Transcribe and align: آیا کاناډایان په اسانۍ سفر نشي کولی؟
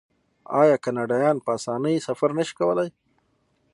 آیا 0.61 0.75
کاناډایان 0.83 1.37
په 1.45 1.49
اسانۍ 1.57 1.95
سفر 2.07 2.29
نشي 2.37 2.53
کولی؟ 2.59 2.87